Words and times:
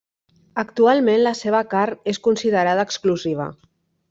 Actualment 0.61 1.21
la 1.27 1.33
seva 1.41 1.61
carn 1.75 2.01
és 2.15 2.21
considerada 2.29 2.87
exclusiva. 2.89 3.49